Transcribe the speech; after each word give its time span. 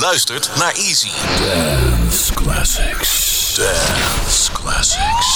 luistert 0.00 0.50
naar 0.56 0.72
Easy. 0.72 1.10
Dance 1.38 2.34
Classics. 2.34 3.54
Dance 3.54 4.52
Classics. 4.52 5.28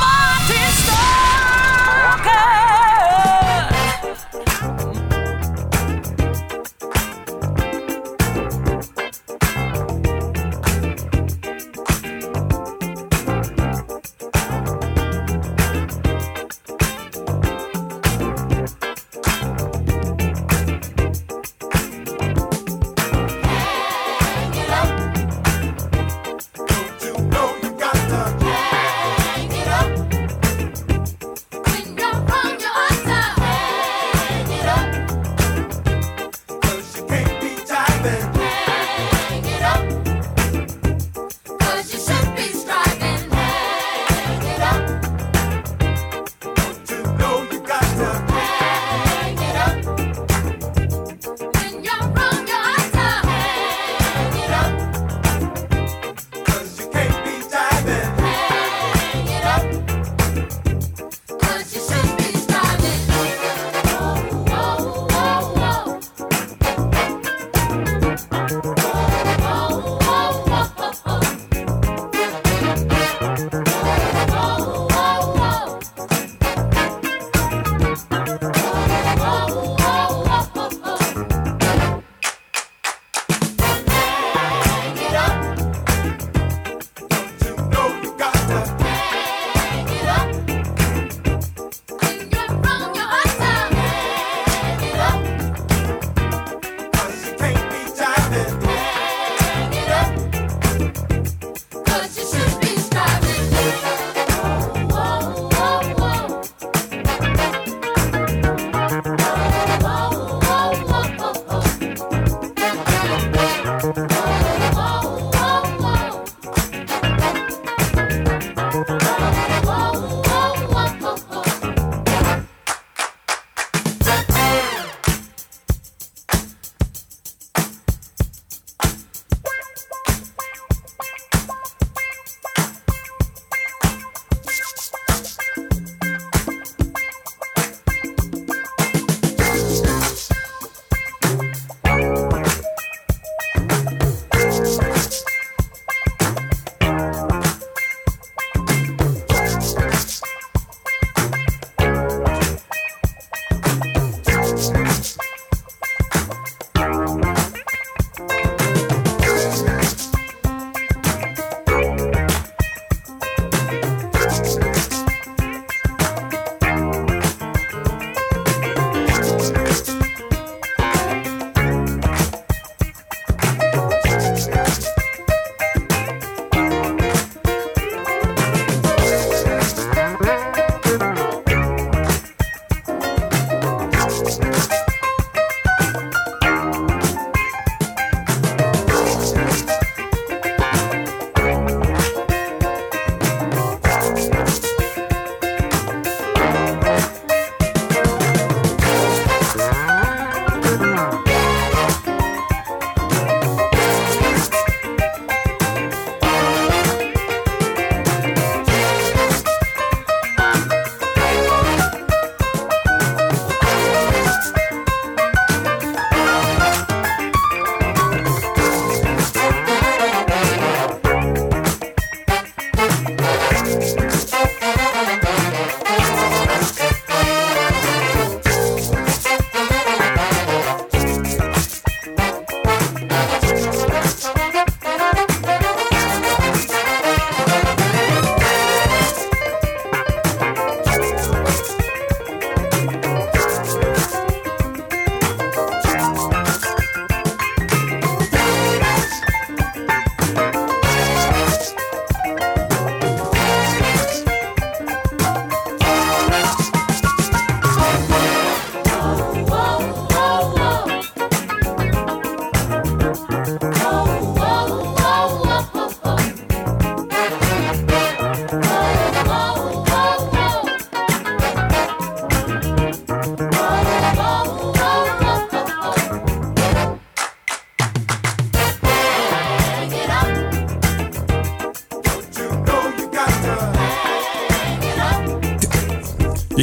Martin 0.00 0.68
Stalker. 0.82 2.53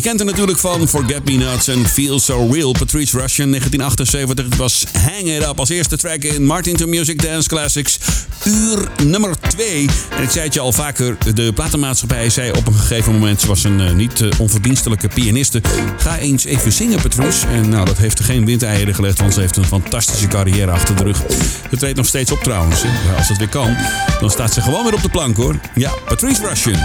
Je 0.02 0.08
kent 0.08 0.20
het 0.20 0.30
natuurlijk 0.30 0.60
van 0.60 0.88
Forget 0.88 1.26
Me 1.26 1.32
Nuts 1.32 1.68
en 1.68 1.86
Feel 1.86 2.20
So 2.20 2.48
Real. 2.52 2.72
Patrice 2.72 3.20
Russian, 3.20 3.50
1978. 3.50 4.46
Het 4.46 4.56
was 4.56 4.86
Hang 4.92 5.28
It 5.28 5.48
Up 5.48 5.60
als 5.60 5.70
eerste 5.70 5.98
track 5.98 6.24
in 6.24 6.46
Martin 6.46 6.76
to 6.76 6.88
Music 6.88 7.22
Dance 7.22 7.50
Classics. 7.50 8.00
Uur 8.44 8.92
nummer 9.04 9.36
2. 9.52 9.90
En 10.10 10.24
ik 10.24 10.30
zei 10.30 10.46
het 10.46 10.54
je 10.54 10.60
al 10.60 10.72
vaker, 10.72 11.18
de 11.34 11.52
platenmaatschappij 11.54 12.30
zei 12.30 12.52
op 12.52 12.68
een 12.68 12.74
gegeven 12.74 13.14
moment... 13.14 13.42
ze 13.42 13.48
was 13.48 13.64
een 13.64 13.80
uh, 13.80 13.92
niet 13.92 14.20
uh, 14.20 14.30
onverdienstelijke 14.38 15.08
pianiste. 15.08 15.62
Ga 15.98 16.18
eens 16.18 16.46
even 16.46 16.72
zingen, 16.72 17.02
Patrice. 17.02 17.48
En 17.48 17.70
nou, 17.70 17.86
dat 17.86 17.98
heeft 17.98 18.20
er 18.20 18.26
geen 18.26 18.46
windeieren 18.46 18.96
gelegd, 18.96 19.20
want 19.20 19.34
ze 19.34 19.40
heeft 19.40 19.58
een 19.58 19.66
fantastische 19.66 20.28
carrière 20.28 20.72
achter 20.72 20.96
de 20.96 21.04
rug. 21.04 21.22
Ze 21.70 21.78
treedt 21.78 21.98
nog 21.98 22.06
steeds 22.06 22.32
op 22.32 22.44
trouwens. 22.44 22.84
Als 23.18 23.28
het 23.28 23.38
weer 23.38 23.50
kan, 23.50 23.76
dan 24.20 24.30
staat 24.30 24.54
ze 24.54 24.62
gewoon 24.62 24.84
weer 24.84 24.94
op 24.94 25.02
de 25.02 25.10
plank 25.10 25.36
hoor. 25.36 25.56
Ja, 25.76 25.92
Patrice 26.06 26.48
Russian. 26.48 26.80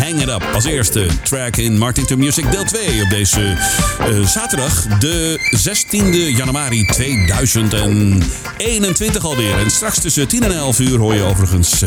Hang 0.00 0.22
It 0.22 0.28
Up 0.28 0.44
als 0.54 0.64
eerste 0.64 1.06
track 1.22 1.56
in 1.56 1.78
Martin 1.78 2.06
to 2.06 2.16
Music 2.16 2.50
deel 2.50 2.64
2 2.64 3.02
op 3.02 3.10
deze 3.10 3.40
uh, 3.40 3.56
zaterdag, 4.26 4.86
de 4.98 5.40
16e 5.56 6.36
januari 6.36 6.84
2021 6.84 9.24
alweer. 9.24 9.58
En 9.58 9.70
straks 9.70 10.00
tussen 10.00 10.28
10 10.28 10.42
en 10.42 10.56
11 10.56 10.78
uur 10.78 10.98
hoor 10.98 11.14
je 11.14 11.22
overigens 11.22 11.82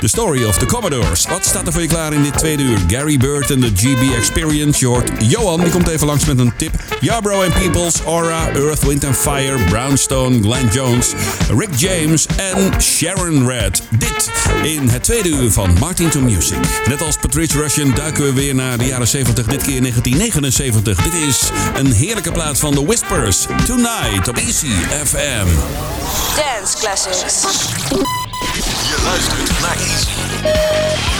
The 0.00 0.08
Story 0.08 0.44
of 0.44 0.58
the 0.58 0.66
Commodores. 0.66 1.26
Wat 1.28 1.44
staat 1.44 1.66
er 1.66 1.72
voor 1.72 1.82
je 1.82 1.88
klaar 1.88 2.12
in 2.12 2.22
dit 2.22 2.38
tweede 2.38 2.62
uur? 2.62 2.78
Gary 2.86 3.16
Bird 3.16 3.50
en 3.50 3.60
de 3.60 3.70
GB 3.74 4.14
Experience. 4.16 4.88
Je 4.88 5.02
Johan, 5.18 5.60
die 5.60 5.70
komt 5.70 5.88
even 5.88 6.06
langs 6.06 6.24
met 6.24 6.38
een 6.38 6.52
tip. 6.56 6.72
Yarbrough 7.00 7.44
and 7.44 7.54
Peoples, 7.54 8.00
Aura, 8.06 8.48
Earth, 8.48 8.82
Wind 8.82 9.04
and 9.04 9.16
Fire, 9.16 9.58
Brownstone, 9.68 10.40
Glenn 10.40 10.68
Jones, 10.72 11.12
Rick 11.56 11.74
James 11.76 12.26
en 12.36 12.82
Sharon 12.82 13.48
Red. 13.48 13.82
Dit 13.90 14.30
in 14.62 14.88
het 14.88 15.02
tweede 15.02 15.28
uur 15.28 15.50
van 15.50 15.76
Martin 15.78 16.10
to 16.10 16.20
Music. 16.20 16.58
Net 16.86 17.02
als 17.02 17.16
Patrice 17.16 17.58
Russian 17.58 17.94
duiken 17.94 18.24
we 18.24 18.32
weer 18.32 18.54
naar 18.54 18.78
de 18.78 18.84
jaren 18.84 19.08
70, 19.08 19.46
dit 19.46 19.62
keer 19.62 19.80
1979. 19.80 21.02
Dit 21.02 21.14
is 21.14 21.50
een 21.74 21.92
heerlijke 21.92 22.32
plaat 22.32 22.58
van 22.58 22.74
The 22.74 22.84
Whispers. 22.84 23.46
Tonight 23.66 24.28
op 24.28 24.36
Easy 24.36 24.72
FM. 25.04 25.46
Dance 26.36 26.76
Classics. 26.78 27.46
Luistert 29.04 29.60
naar 29.60 29.76
Easy. 29.76 31.19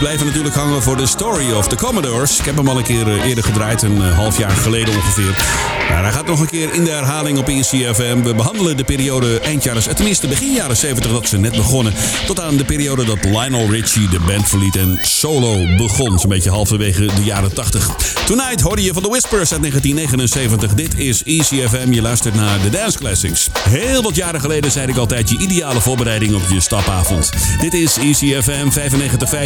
Blijven 0.00 0.26
natuurlijk 0.26 0.54
hangen 0.54 0.82
voor 0.82 0.96
de 0.96 1.06
Story 1.06 1.52
of 1.52 1.68
the 1.68 1.76
Commodores. 1.76 2.38
Ik 2.38 2.44
heb 2.44 2.56
hem 2.56 2.68
al 2.68 2.76
een 2.76 2.84
keer 2.84 3.08
eh, 3.08 3.24
eerder 3.24 3.44
gedraaid, 3.44 3.82
een 3.82 4.02
eh, 4.02 4.16
half 4.16 4.38
jaar 4.38 4.50
geleden 4.50 4.94
ongeveer. 4.94 5.36
Maar 5.88 6.02
hij 6.02 6.12
gaat 6.12 6.26
nog 6.26 6.40
een 6.40 6.46
keer 6.46 6.74
in 6.74 6.84
de 6.84 6.90
herhaling 6.90 7.38
op 7.38 7.48
ECFM. 7.48 8.22
We 8.22 8.34
behandelen 8.34 8.76
de 8.76 8.84
periode 8.84 9.40
eind 9.40 9.62
jaren, 9.62 9.94
tenminste 9.94 10.26
begin 10.26 10.52
jaren 10.52 10.76
70 10.76 11.12
dat 11.12 11.28
ze 11.28 11.38
net 11.38 11.56
begonnen. 11.56 11.94
Tot 12.26 12.40
aan 12.40 12.56
de 12.56 12.64
periode 12.64 13.04
dat 13.04 13.24
Lionel 13.24 13.70
Richie 13.70 14.08
de 14.08 14.20
band 14.26 14.48
verliet 14.48 14.76
en 14.76 14.98
solo 15.02 15.76
begon. 15.76 16.18
Zo'n 16.18 16.28
beetje 16.28 16.50
halverwege 16.50 17.06
de 17.06 17.24
jaren 17.24 17.54
80. 17.54 17.88
Tonight 18.26 18.60
hoorde 18.60 18.82
je 18.82 18.92
van 18.92 19.02
de 19.02 19.08
Whispers 19.08 19.52
uit 19.52 19.60
1979. 19.60 20.74
Dit 20.74 20.98
is 20.98 21.22
ECFM. 21.22 21.92
Je 21.92 22.02
luistert 22.02 22.34
naar 22.34 22.60
de 22.60 22.70
Dance 22.70 22.98
Classics. 22.98 23.48
Heel 23.68 24.02
wat 24.02 24.14
jaren 24.14 24.40
geleden 24.40 24.70
zei 24.70 24.88
ik 24.88 24.96
altijd 24.96 25.30
je 25.30 25.38
ideale 25.38 25.80
voorbereiding 25.80 26.34
op 26.34 26.42
je 26.50 26.60
stapavond. 26.60 27.30
Dit 27.60 27.74
is 27.74 27.96
ECFM 27.96 28.68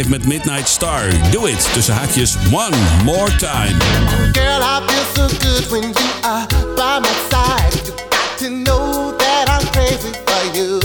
95.5 0.03 0.07
met 0.07 0.25
Midnight 0.45 0.67
Star. 0.67 1.09
Do 1.31 1.47
it 1.47 1.57
tussen 1.73 1.95
haakjes 1.95 2.37
one 2.51 2.71
more 3.03 3.29
time. 3.39 3.79
Girl, 4.31 4.61
I 4.61 4.85
feel 4.87 5.05
so 5.17 5.39
good 5.39 5.71
when 5.71 5.89
you 5.89 6.09
are 6.23 6.45
by 6.77 6.99
my 6.99 7.13
side. 7.31 7.73
You 7.87 7.93
got 8.11 8.37
to 8.39 8.49
know 8.51 9.17
that 9.17 9.49
I'm 9.49 9.65
crazy 9.73 10.13
for 10.13 10.55
you. 10.55 10.84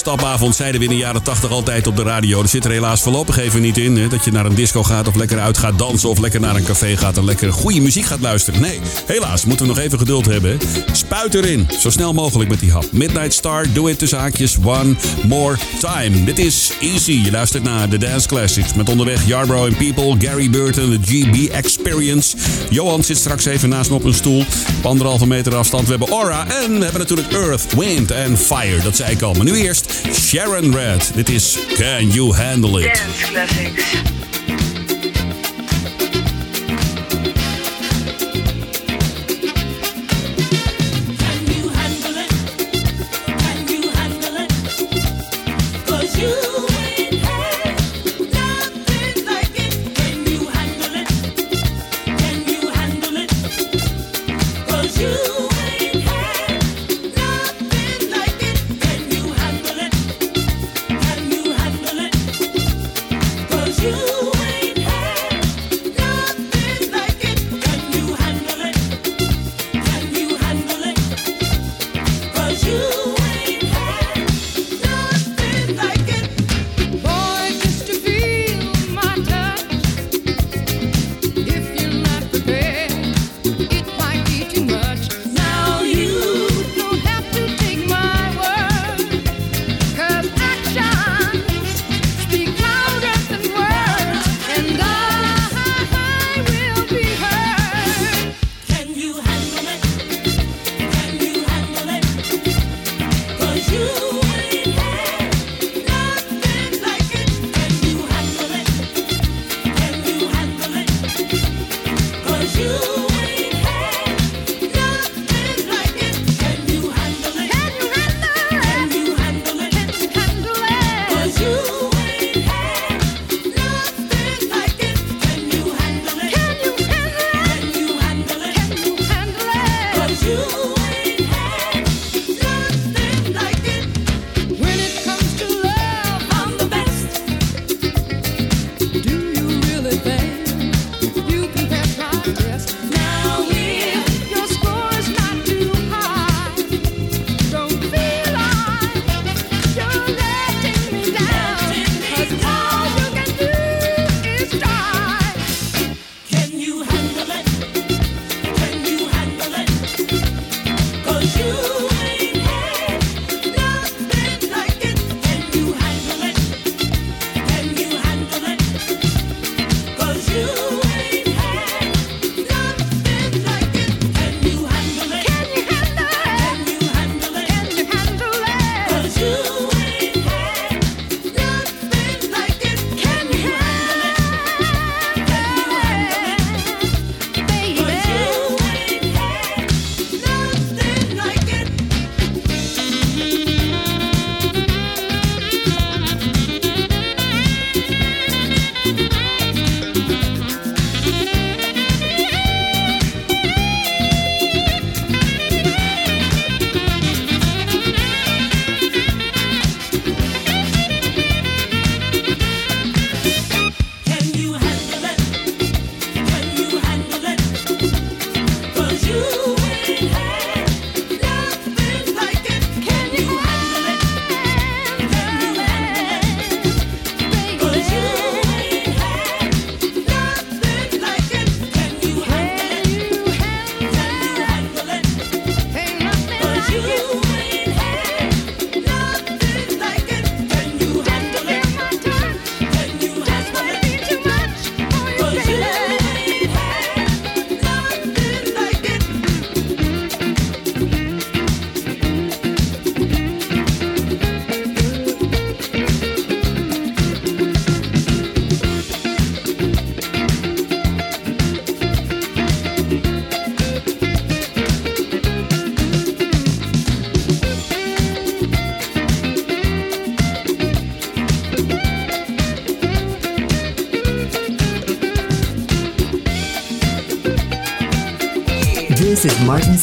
Stapavond 0.00 0.56
zeiden 0.56 0.80
we 0.80 0.86
in 0.86 0.92
de 0.92 0.98
jaren 0.98 1.22
80 1.22 1.50
altijd 1.50 1.86
op 1.86 1.96
de 1.96 2.02
radio. 2.02 2.42
Er 2.42 2.48
zit 2.48 2.64
er 2.64 2.70
helaas 2.70 3.00
voorlopig 3.00 3.38
even 3.38 3.60
niet 3.60 3.78
in. 3.78 3.96
Hè, 3.96 4.08
dat 4.08 4.24
je 4.24 4.32
naar 4.32 4.46
een 4.46 4.54
disco 4.54 4.82
gaat 4.82 5.08
of 5.08 5.14
lekker 5.14 5.38
uit 5.38 5.58
gaat 5.58 5.78
dansen 5.78 6.08
of 6.08 6.18
lekker 6.18 6.40
naar 6.40 6.56
een 6.56 6.64
café 6.64 6.96
gaat 6.96 7.16
en 7.16 7.24
lekker 7.24 7.52
goede 7.52 7.80
muziek 7.80 8.04
gaat 8.04 8.20
luisteren. 8.20 8.60
Nee, 8.60 8.80
helaas 9.06 9.44
moeten 9.44 9.66
we 9.66 9.72
nog 9.72 9.82
even 9.82 9.98
geduld 9.98 10.26
hebben. 10.26 10.58
Spuit 10.92 11.34
erin, 11.34 11.68
zo 11.78 11.90
snel 11.90 12.12
mogelijk 12.12 12.50
met 12.50 12.60
die 12.60 12.72
hap. 12.72 12.92
Midnight 12.92 13.34
Star, 13.34 13.66
do 13.72 13.86
it 13.86 13.98
tussen 13.98 14.18
haakjes, 14.18 14.56
one 14.64 14.94
more 15.22 15.56
time. 15.78 16.24
Dit 16.24 16.38
is 16.38 16.72
Easy. 16.80 17.20
Je 17.24 17.30
luistert 17.30 17.62
naar 17.62 17.88
de 17.88 17.98
Dance 17.98 18.28
Classics. 18.28 18.74
Met 18.74 18.88
onderweg 18.88 19.26
Yarbrough 19.26 19.64
and 19.64 19.76
People, 19.76 20.28
Gary 20.28 20.50
Burton, 20.50 20.90
de 20.90 20.98
GB 21.02 21.50
Experience. 21.50 22.36
Johan 22.70 23.04
zit 23.04 23.16
straks 23.16 23.44
even 23.44 23.68
naast 23.68 23.90
me 23.90 23.96
op 23.96 24.04
een 24.04 24.14
stoel. 24.14 24.44
Op 24.78 24.86
anderhalve 24.86 25.26
meter 25.26 25.54
afstand. 25.54 25.84
We 25.84 25.90
hebben 25.90 26.08
Aura 26.08 26.46
en 26.46 26.78
we 26.78 26.82
hebben 26.82 27.00
natuurlijk 27.00 27.32
Earth, 27.32 27.74
Wind 27.74 28.12
and 28.12 28.38
Fire. 28.38 28.82
Dat 28.82 28.96
zei 28.96 29.12
ik 29.12 29.22
al. 29.22 29.34
Maar 29.34 29.44
nu 29.44 29.56
eerst 29.56 29.99
Sharon 30.08 30.72
Red. 30.72 31.10
Dit 31.14 31.28
is 31.28 31.58
Can 31.74 32.10
You 32.10 32.34
Handle 32.34 32.78
It? 32.78 32.94
Dance 32.94 33.24
Classics. 33.24 34.29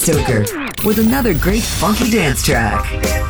Stoker 0.08 0.46
with 0.86 1.00
another 1.00 1.34
great 1.34 1.64
funky 1.64 2.10
dance 2.10 2.42
track. 2.42 3.27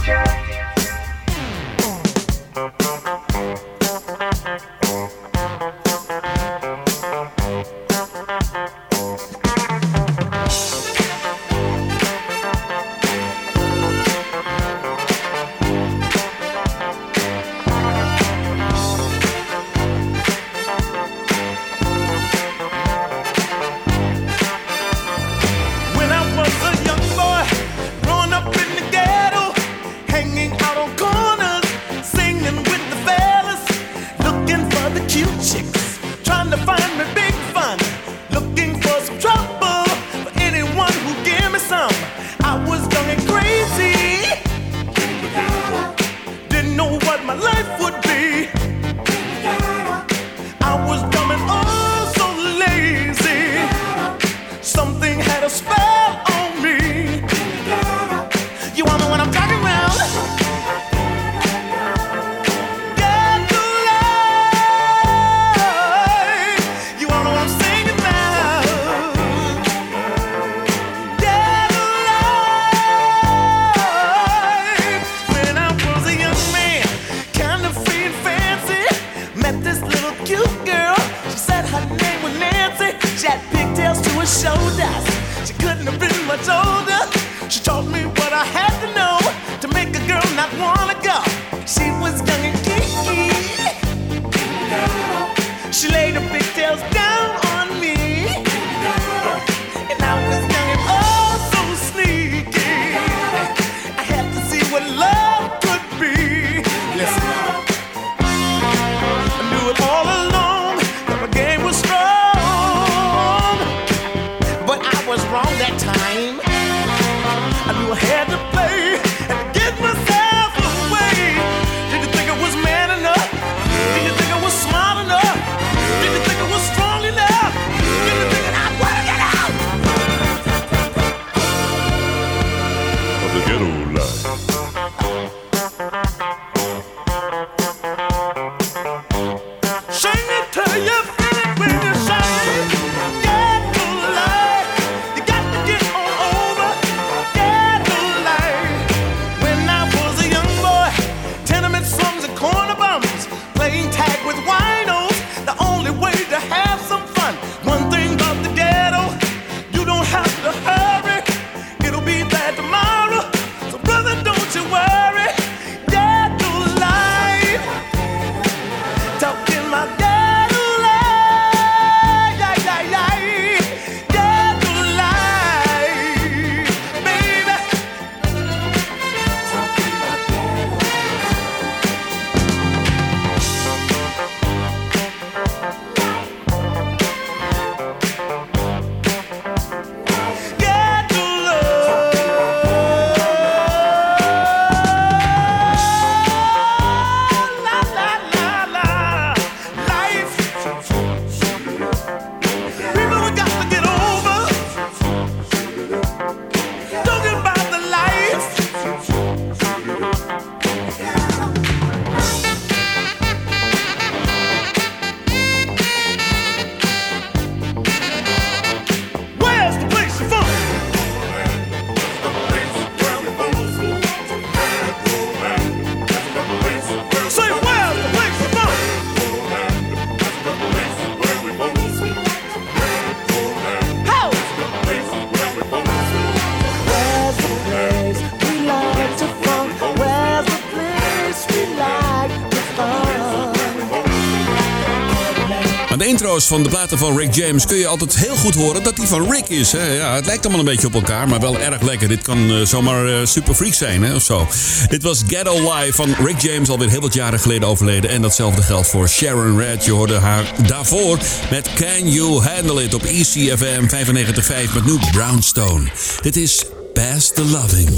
De 245.97 246.07
intro's 246.07 246.47
van 246.47 246.63
de 246.63 246.69
platen 246.69 246.97
van 246.97 247.17
Rick 247.17 247.33
James 247.33 247.65
kun 247.65 247.77
je 247.77 247.87
altijd 247.87 248.15
heel 248.15 248.35
goed 248.35 248.55
horen 248.55 248.83
dat 248.83 248.95
die 248.95 249.07
van 249.07 249.31
Rick 249.31 249.47
is. 249.47 249.71
Hè? 249.71 249.93
Ja, 249.93 250.15
het 250.15 250.25
lijkt 250.25 250.43
allemaal 250.43 250.59
een 250.59 250.71
beetje 250.71 250.87
op 250.87 250.93
elkaar, 250.93 251.27
maar 251.27 251.39
wel 251.39 251.59
erg 251.59 251.81
lekker. 251.81 252.07
Dit 252.07 252.21
kan 252.21 252.51
eh, 252.51 252.61
zomaar 252.61 253.07
uh, 253.07 253.15
super 253.23 253.55
freak 253.55 253.73
zijn 253.73 254.03
hè, 254.03 254.15
of 254.15 254.23
zo. 254.23 254.47
Dit 254.89 255.03
was 255.03 255.23
Ghetto 255.27 255.73
Live 255.73 255.93
van 255.93 256.15
Rick 256.25 256.41
James, 256.41 256.69
alweer 256.69 256.89
heel 256.89 257.01
wat 257.01 257.13
jaren 257.13 257.39
geleden 257.39 257.67
overleden. 257.67 258.09
En 258.09 258.21
datzelfde 258.21 258.61
geldt 258.61 258.87
voor 258.87 259.09
Sharon 259.09 259.59
Red. 259.59 259.85
Je 259.85 259.91
hoorde 259.91 260.15
haar 260.15 260.53
daarvoor 260.67 261.17
met 261.49 261.73
Can 261.73 262.11
You 262.11 262.41
Handle 262.41 262.83
It 262.83 262.93
op 262.93 263.03
ECFM 263.03 263.87
95.5 263.87 264.73
met 264.73 264.85
nu 264.85 264.97
Brownstone. 265.11 265.89
Dit 266.21 266.35
is 266.35 266.65
Past 266.93 267.35
the 267.35 267.45
Loving. 267.45 267.89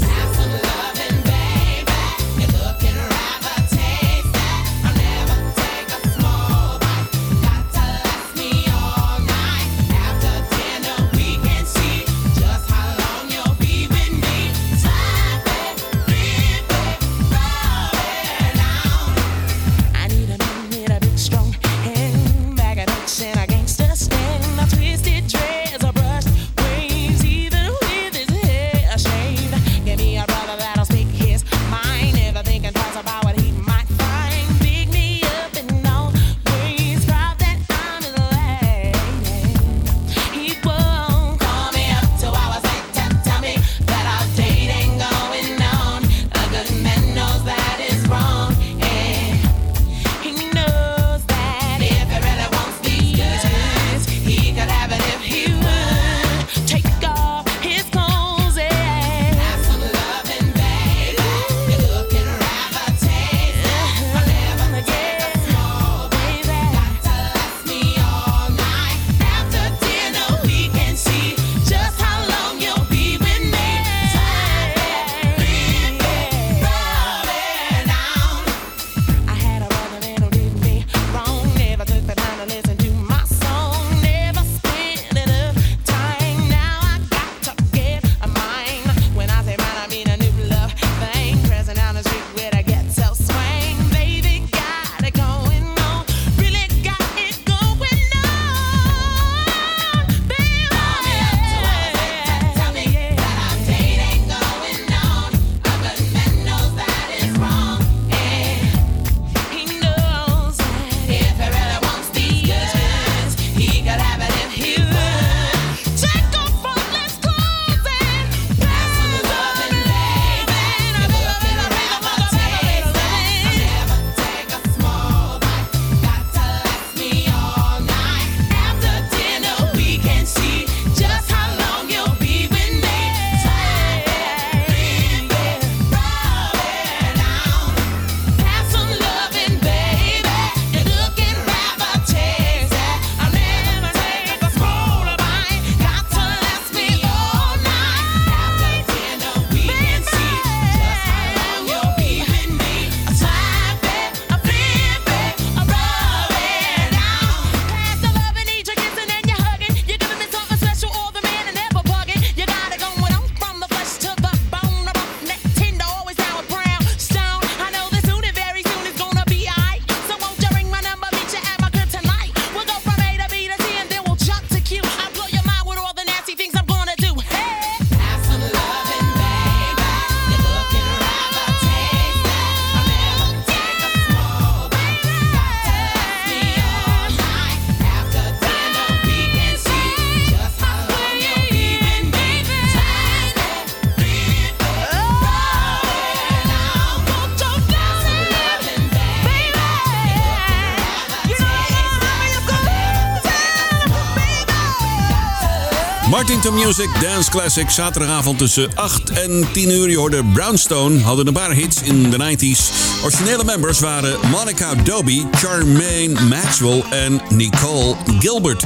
Into 206.30 206.52
Music 206.52 206.88
Dance 207.00 207.30
Classic. 207.30 207.70
Zaterdagavond 207.70 208.38
tussen 208.38 208.70
8 208.74 209.10
en 209.10 209.46
10 209.52 209.70
uur. 209.70 209.90
Je 209.90 209.96
hoorde 209.96 210.24
Brownstone. 210.24 211.00
Hadden 211.00 211.26
een 211.26 211.32
paar 211.32 211.52
hits 211.52 211.82
in 211.82 212.10
de 212.10 212.16
90s. 212.16 212.70
Originele 213.02 213.44
members 213.44 213.80
waren 213.80 214.18
Monica 214.30 214.74
Dobie, 214.74 215.26
Charmaine 215.32 216.20
Maxwell 216.20 216.82
en 216.90 217.20
Nicole 217.28 217.96
Gilbert. 218.18 218.64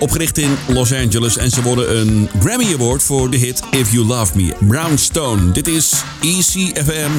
Opgericht 0.00 0.38
in 0.38 0.56
Los 0.66 0.92
Angeles 0.92 1.36
en 1.36 1.50
ze 1.50 1.62
worden 1.62 1.98
een 1.98 2.28
Grammy 2.40 2.74
Award 2.74 3.02
voor 3.02 3.30
de 3.30 3.36
hit 3.36 3.62
If 3.70 3.92
You 3.92 4.06
Love 4.06 4.32
Me. 4.36 4.52
Brownstone. 4.58 5.52
Dit 5.52 5.68
is 5.68 5.92
ECFM 6.20 7.10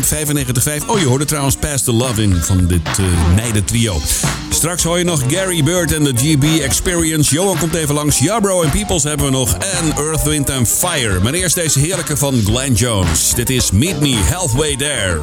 95.5. 0.81 0.85
Oh, 0.87 0.99
je 0.99 1.05
hoorde 1.05 1.25
trouwens 1.25 1.55
Past 1.55 1.83
the 1.85 1.93
Love 1.93 2.21
in 2.21 2.35
van 2.35 2.67
dit 2.67 2.81
uh, 2.99 3.61
trio. 3.65 3.95
Straks 4.49 4.83
hoor 4.83 4.97
je 4.97 5.03
nog 5.03 5.23
Gary 5.27 5.63
Bird 5.63 5.93
en 5.93 6.03
de 6.03 6.13
GB 6.15 6.61
Experience. 6.61 7.33
Johan 7.33 7.57
komt 7.57 7.73
even 7.73 7.95
langs. 7.95 8.19
Jabro 8.19 8.61
en 8.61 8.69
Peoples 8.69 9.03
hebben 9.03 9.25
we 9.25 9.31
nog. 9.31 9.53
En 9.53 9.93
Earth, 9.97 10.23
Wind 10.23 10.49
and 10.49 10.67
Fire. 10.67 11.19
Maar 11.19 11.33
eerst 11.33 11.55
deze 11.55 11.79
heerlijke 11.79 12.17
van 12.17 12.41
Glenn 12.45 12.73
Jones. 12.73 13.33
Dit 13.33 13.49
is 13.49 13.71
Meet 13.71 13.99
Me 13.99 14.15
Halfway 14.15 14.75
There. 14.75 15.19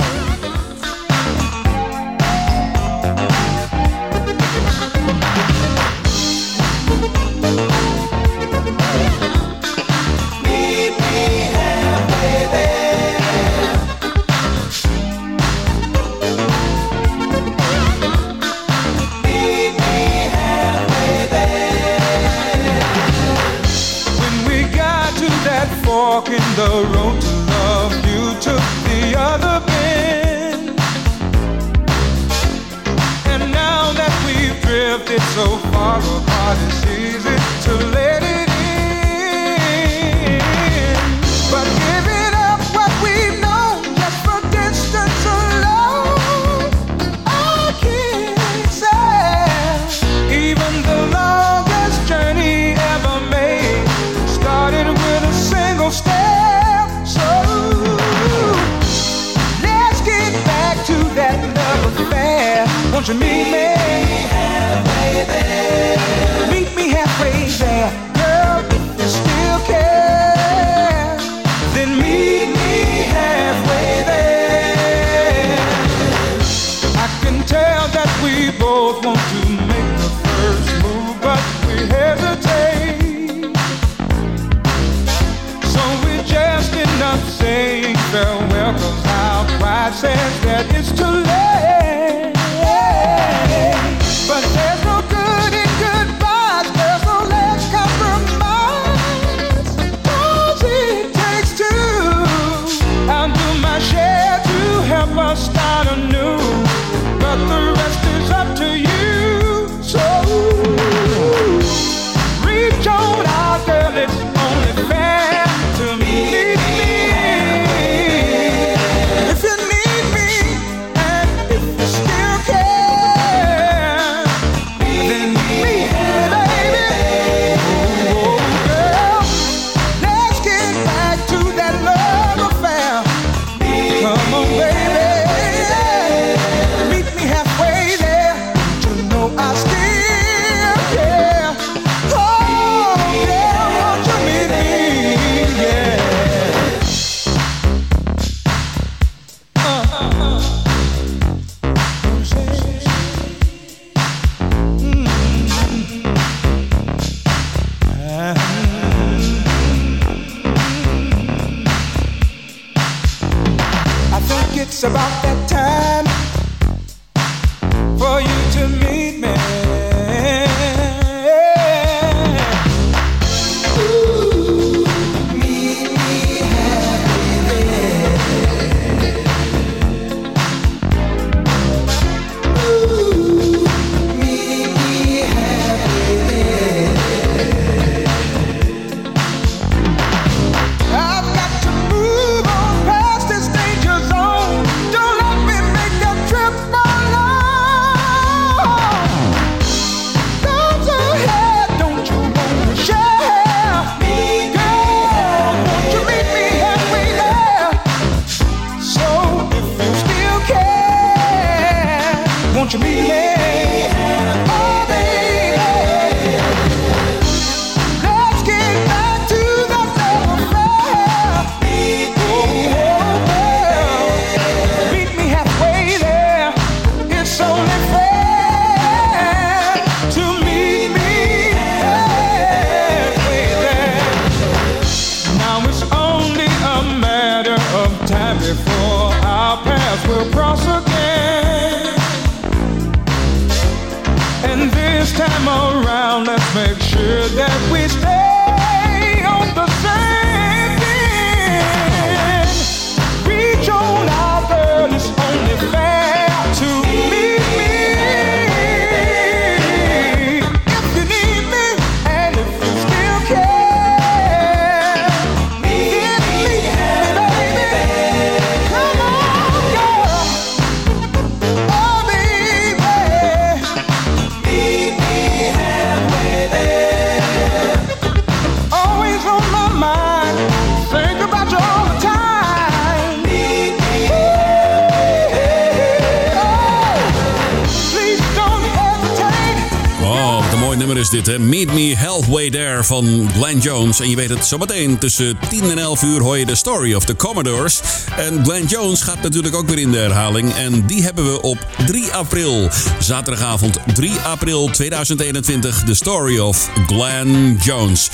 Midnight, 291.28 291.50
Meet 291.50 291.68
Me 291.74 291.94
Halfway 291.94 292.48
There. 292.48 292.67
Van 292.84 293.30
Glenn 293.34 293.58
Jones. 293.58 294.00
En 294.00 294.10
je 294.10 294.16
weet 294.16 294.28
het, 294.28 294.46
zometeen 294.46 294.98
tussen 294.98 295.38
10 295.48 295.70
en 295.70 295.78
11 295.78 296.02
uur 296.02 296.20
hoor 296.20 296.38
je 296.38 296.46
de 296.46 296.54
story 296.54 296.94
of 296.94 297.04
the 297.04 297.16
Commodores. 297.16 297.80
En 298.16 298.44
Glenn 298.44 298.66
Jones 298.66 299.02
gaat 299.02 299.22
natuurlijk 299.22 299.54
ook 299.54 299.68
weer 299.68 299.78
in 299.78 299.90
de 299.90 299.98
herhaling. 299.98 300.54
En 300.54 300.86
die 300.86 301.02
hebben 301.02 301.32
we 301.32 301.42
op 301.42 301.66
3 301.86 302.12
april. 302.12 302.68
Zaterdagavond 302.98 303.78
3 303.94 304.18
april 304.18 304.68
2021. 304.68 305.84
De 305.84 305.94
story 305.94 306.38
of 306.38 306.70
Glenn 306.86 307.58
Jones. 307.62 308.10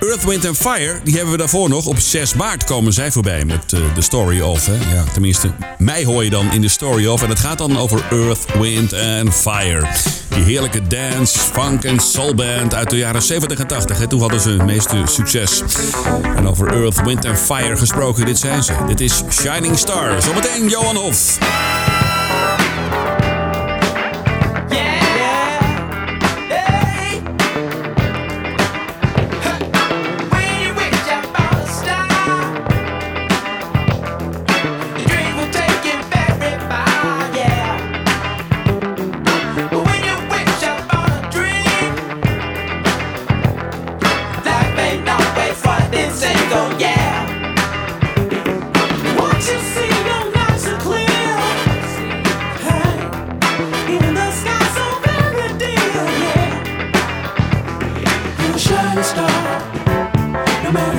Earth, 0.00 0.24
Wind 0.24 0.46
and 0.46 0.56
Fire, 0.56 1.00
die 1.04 1.14
hebben 1.14 1.32
we 1.32 1.38
daarvoor 1.38 1.68
nog. 1.68 1.86
Op 1.86 1.98
6 1.98 2.34
maart 2.34 2.64
komen 2.64 2.92
zij 2.92 3.12
voorbij 3.12 3.44
met 3.44 3.72
eh, 3.72 3.80
de 3.94 4.02
story 4.02 4.40
of. 4.40 4.66
Ja, 4.66 5.04
tenminste, 5.12 5.50
mij 5.78 6.04
hoor 6.04 6.24
je 6.24 6.30
dan 6.30 6.52
in 6.52 6.60
de 6.60 6.68
story 6.68 7.06
of. 7.06 7.22
En 7.22 7.28
het 7.28 7.38
gaat 7.38 7.58
dan 7.58 7.78
over 7.78 8.04
Earth, 8.10 8.46
Wind 8.60 8.92
and 8.92 9.34
Fire. 9.34 9.86
Die 10.28 10.42
heerlijke 10.42 10.86
dance, 10.86 11.38
funk 11.38 11.84
en 11.84 12.00
soulband 12.00 12.74
uit 12.74 12.90
de 12.90 12.96
jaren 12.96 13.22
70 13.22 13.58
en 13.58 13.66
80. 13.66 14.07
En 14.08 14.14
toen 14.14 14.22
hadden 14.22 14.40
ze 14.40 14.50
het 14.50 14.64
meeste 14.64 15.02
succes. 15.04 15.62
En 16.36 16.48
over 16.48 16.72
Earth, 16.72 17.02
Wind 17.04 17.24
and 17.24 17.38
Fire 17.38 17.76
gesproken, 17.76 18.26
dit 18.26 18.38
zijn 18.38 18.62
ze. 18.62 18.72
Dit 18.86 19.00
is 19.00 19.22
Shining 19.30 19.78
Star. 19.78 20.22
Zometeen 20.22 20.68
Johan 20.68 20.96
Hof. 20.96 21.38
Star. 59.02 59.30
No 60.64 60.72
matter 60.72 60.97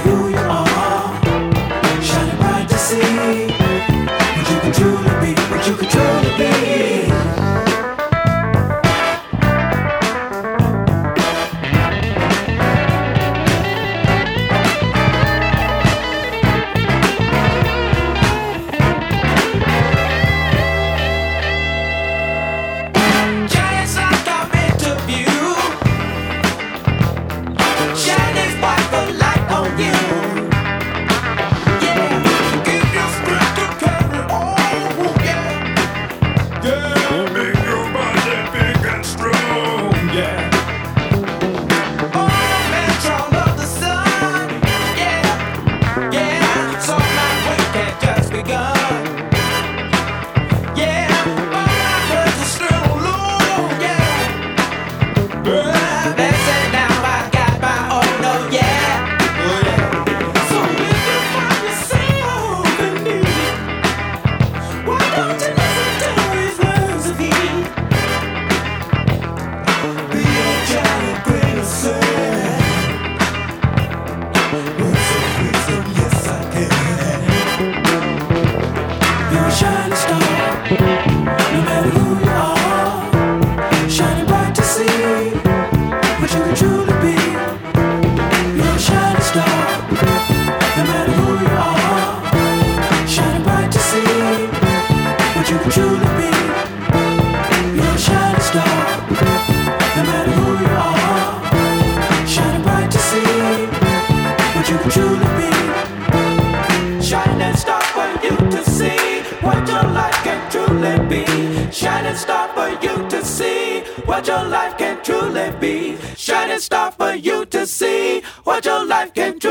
truly 110.70 110.99
be. 111.07 111.72
Shining 111.72 112.15
star 112.15 112.47
for 112.49 112.70
you 112.84 113.09
to 113.09 113.26
see 113.26 113.82
what 114.05 114.28
your 114.28 114.43
life 114.43 114.78
can 114.78 115.03
truly 115.03 115.51
be. 115.59 115.97
Shining 116.15 116.59
star 116.59 116.91
for 116.91 117.13
you 117.13 117.45
to 117.45 117.65
see 117.65 118.22
what 118.43 118.65
your 118.65 118.86
life 118.86 119.13
can 119.13 119.39
truly 119.39 119.47
be. 119.47 119.49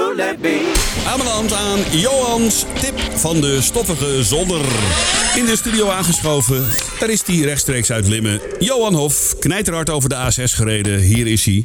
Aanbeland 1.07 1.53
aan 1.53 1.79
Johans 1.91 2.65
tip 2.81 3.01
van 3.15 3.41
de 3.41 3.61
stoffige 3.61 4.25
zolder. 4.25 4.61
In 5.37 5.45
de 5.45 5.57
studio 5.57 5.89
aangeschoven, 5.91 6.65
daar 6.99 7.11
is 7.11 7.23
hij 7.27 7.37
rechtstreeks 7.37 7.93
uit 7.93 8.09
Limmen. 8.09 8.41
Johan 8.59 8.95
Hof, 8.95 9.35
knijterhard 9.39 9.91
over 9.91 10.09
de 10.09 10.15
A6 10.15 10.43
gereden. 10.55 11.01
Hier 11.01 11.27
is 11.27 11.45
hij. 11.45 11.65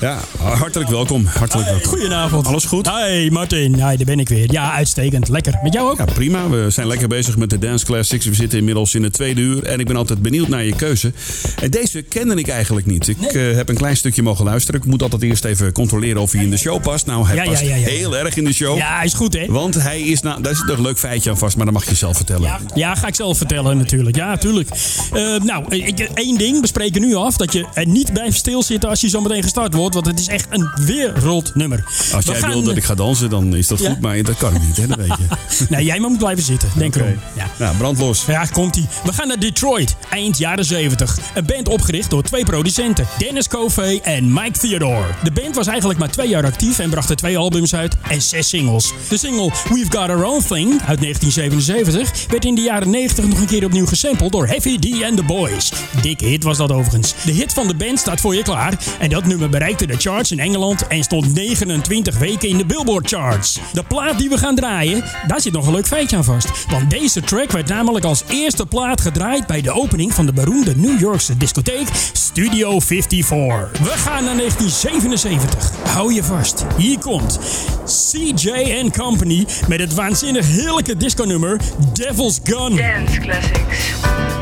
Ja, 0.00 0.20
hartelijk 0.38 0.90
welkom. 0.90 1.24
Hartelijk 1.24 1.68
welkom. 1.68 1.88
Goedenavond. 1.88 2.46
Alles 2.46 2.64
goed? 2.64 2.90
Hey 2.90 3.30
Martin, 3.30 3.72
daar 3.72 3.96
ben 4.04 4.18
ik 4.18 4.28
weer. 4.28 4.52
Ja, 4.52 4.72
uitstekend. 4.72 5.28
Lekker. 5.28 5.58
Met 5.62 5.72
jou 5.72 5.90
ook? 5.90 5.98
Ja, 5.98 6.04
prima. 6.04 6.48
We 6.48 6.70
zijn 6.70 6.86
lekker 6.86 7.08
bezig 7.08 7.36
met 7.36 7.50
de 7.50 7.58
Dance 7.58 7.84
Classics. 7.84 8.26
We 8.26 8.34
zitten 8.34 8.58
inmiddels 8.58 8.94
in 8.94 9.02
het 9.02 9.12
tweede 9.12 9.40
uur. 9.40 9.64
En 9.64 9.80
ik 9.80 9.86
ben 9.86 9.96
altijd 9.96 10.22
benieuwd 10.22 10.48
naar 10.48 10.64
je 10.64 10.74
keuze. 10.76 11.12
En 11.60 11.70
deze 11.70 12.02
kende 12.02 12.34
ik 12.34 12.48
eigenlijk 12.48 12.86
niet. 12.86 13.08
Ik 13.08 13.22
eh, 13.22 13.54
heb 13.54 13.68
een 13.68 13.76
klein 13.76 13.96
stukje 13.96 14.22
mogen 14.22 14.44
luisteren. 14.44 14.80
Ik 14.80 14.86
moet 14.86 15.02
altijd 15.02 15.22
eerst 15.22 15.44
even 15.44 15.72
controleren 15.72 16.22
of 16.22 16.32
hij 16.32 16.42
in 16.42 16.50
de 16.50 16.56
show 16.56 16.82
past. 16.82 17.06
Nou, 17.06 17.26
hij 17.26 17.36
Ja, 17.36 17.42
ja, 17.42 17.50
past 17.50 17.62
ja, 17.62 17.74
ja. 17.74 18.03
Heel 18.04 18.16
erg 18.16 18.36
in 18.36 18.44
de 18.44 18.52
show. 18.52 18.76
Ja, 18.76 19.02
is 19.02 19.14
goed 19.14 19.32
hè? 19.34 19.46
Want 19.46 19.74
hij 19.74 20.00
is, 20.00 20.20
nou, 20.20 20.42
daar 20.42 20.54
zit 20.54 20.66
nog 20.66 20.76
een 20.76 20.82
leuk 20.82 20.98
feitje 20.98 21.30
aan 21.30 21.38
vast, 21.38 21.56
maar 21.56 21.64
dat 21.64 21.74
mag 21.74 21.88
je 21.88 21.94
zelf 21.94 22.16
vertellen. 22.16 22.52
Ja, 22.74 22.94
ga 22.94 23.06
ik 23.06 23.14
zelf 23.14 23.36
vertellen 23.36 23.76
natuurlijk. 23.76 24.16
Ja, 24.16 24.36
tuurlijk. 24.36 24.68
Eh, 25.12 25.36
nou, 25.40 25.64
ik, 25.76 26.00
één 26.00 26.38
ding. 26.38 26.60
We 26.60 26.66
spreken 26.66 27.00
nu 27.00 27.14
af. 27.14 27.36
Dat 27.36 27.52
je 27.52 27.66
er 27.74 27.86
niet 27.86 28.12
blijft 28.12 28.36
stilzitten 28.36 28.88
als 28.90 29.00
je 29.00 29.08
zo 29.08 29.20
meteen 29.20 29.42
gestart 29.42 29.74
wordt. 29.74 29.94
Want 29.94 30.06
het 30.06 30.20
is 30.20 30.26
echt 30.26 30.46
een 30.50 30.70
wereldnummer. 30.86 31.84
Als 32.14 32.24
We 32.24 32.30
jij 32.32 32.40
gaan- 32.40 32.50
wil 32.50 32.62
dat 32.62 32.76
ik 32.76 32.84
ga 32.84 32.94
dansen, 32.94 33.30
dan 33.30 33.56
is 33.56 33.66
dat 33.66 33.80
Ja. 33.80 33.88
goed. 33.90 34.00
Maar 34.00 34.22
dat 34.22 34.36
kan 34.36 34.52
niet, 34.66 34.76
hè? 34.76 34.86
dat 34.86 34.96
weet 34.96 35.06
je. 35.06 35.66
Nee, 35.68 35.84
jij 35.84 35.98
moet 36.00 36.18
blijven 36.18 36.44
zitten. 36.44 36.68
Denk 36.76 36.94
erom. 36.96 37.14
Ja. 37.36 37.46
Nou, 37.58 37.76
brand 37.76 37.98
los. 37.98 38.24
Ja, 38.26 38.44
komt 38.44 38.76
ie. 38.76 38.86
We 39.04 39.12
gaan 39.12 39.28
naar 39.28 39.38
Detroit, 39.38 39.96
eind 40.10 40.38
jaren 40.38 40.64
70. 40.64 41.18
Een 41.34 41.44
band 41.46 41.68
opgericht 41.68 42.10
door 42.10 42.22
twee 42.22 42.44
producenten, 42.44 43.06
Dennis 43.18 43.48
Covey 43.48 44.00
en 44.02 44.32
Mike 44.32 44.58
Theodore. 44.58 45.06
De 45.22 45.30
band 45.30 45.54
was 45.54 45.66
eigenlijk 45.66 45.98
maar 45.98 46.10
twee 46.10 46.28
jaar 46.28 46.44
actief 46.44 46.78
en 46.78 46.90
bracht 46.90 47.10
er 47.10 47.16
twee 47.16 47.38
albums 47.38 47.74
uit 47.74 47.93
en 48.02 48.22
zes 48.22 48.48
singles. 48.48 48.92
De 49.08 49.16
single 49.16 49.52
We've 49.68 49.98
Got 49.98 50.08
Our 50.08 50.24
Own 50.24 50.42
Thing 50.48 50.70
uit 50.70 51.00
1977 51.00 52.26
werd 52.28 52.44
in 52.44 52.54
de 52.54 52.60
jaren 52.60 52.90
90 52.90 53.26
nog 53.26 53.38
een 53.38 53.46
keer 53.46 53.64
opnieuw 53.64 53.86
gesampled 53.86 54.32
door 54.32 54.46
Heavy 54.46 54.78
D 54.78 55.02
and 55.04 55.16
the 55.16 55.22
Boys. 55.22 55.72
Dikke 56.02 56.26
hit 56.26 56.42
was 56.42 56.56
dat 56.56 56.72
overigens. 56.72 57.14
De 57.24 57.32
hit 57.32 57.52
van 57.52 57.66
de 57.66 57.74
band 57.74 57.98
staat 57.98 58.20
voor 58.20 58.34
je 58.34 58.42
klaar 58.42 58.78
en 58.98 59.08
dat 59.08 59.24
nummer 59.26 59.48
bereikte 59.48 59.86
de 59.86 59.96
charts 59.96 60.30
in 60.30 60.38
Engeland 60.38 60.86
en 60.86 61.02
stond 61.02 61.34
29 61.34 62.18
weken 62.18 62.48
in 62.48 62.56
de 62.56 62.66
Billboard 62.66 63.08
charts. 63.08 63.58
De 63.72 63.82
plaat 63.82 64.18
die 64.18 64.28
we 64.28 64.38
gaan 64.38 64.54
draaien, 64.54 65.04
daar 65.26 65.40
zit 65.40 65.52
nog 65.52 65.66
een 65.66 65.72
leuk 65.72 65.86
feitje 65.86 66.16
aan 66.16 66.24
vast. 66.24 66.50
Want 66.68 66.90
deze 66.90 67.20
track 67.20 67.52
werd 67.52 67.68
namelijk 67.68 68.04
als 68.04 68.24
eerste 68.28 68.66
plaat 68.66 69.00
gedraaid 69.00 69.46
bij 69.46 69.60
de 69.60 69.72
opening 69.72 70.14
van 70.14 70.26
de 70.26 70.32
beroemde 70.32 70.76
New 70.76 71.00
Yorkse 71.00 71.36
discotheek 71.36 71.88
Studio 72.12 72.80
54. 72.80 73.80
We 73.80 73.90
gaan 73.90 74.24
naar 74.24 74.36
1977. 74.36 75.70
Hou 75.84 76.14
je 76.14 76.22
vast. 76.22 76.64
Hier 76.76 76.98
komt 76.98 77.38
CJ 77.84 78.90
Company 78.90 79.46
met 79.68 79.80
het 79.80 79.94
waanzinnig 79.94 80.46
heerlijke 80.46 80.96
disco-nummer 80.96 81.60
Devil's 81.92 82.40
Gun. 82.44 82.76
Dance 82.76 83.20
Classics. 83.20 84.33